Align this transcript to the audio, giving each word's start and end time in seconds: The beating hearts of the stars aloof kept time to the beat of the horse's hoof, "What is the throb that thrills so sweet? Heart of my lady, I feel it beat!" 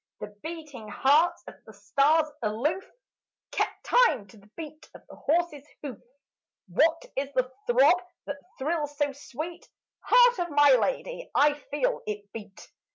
The 0.19 0.35
beating 0.41 0.87
hearts 0.87 1.43
of 1.47 1.63
the 1.63 1.73
stars 1.73 2.27
aloof 2.41 2.89
kept 3.51 3.85
time 3.85 4.25
to 4.29 4.37
the 4.37 4.49
beat 4.57 4.89
of 4.95 5.05
the 5.05 5.15
horse's 5.15 5.63
hoof, 5.83 5.99
"What 6.69 7.05
is 7.15 7.29
the 7.35 7.51
throb 7.67 8.01
that 8.25 8.37
thrills 8.57 8.97
so 8.97 9.11
sweet? 9.11 9.69
Heart 9.99 10.39
of 10.39 10.55
my 10.55 10.71
lady, 10.71 11.29
I 11.35 11.53
feel 11.53 12.01
it 12.07 12.31
beat!" 12.33 12.67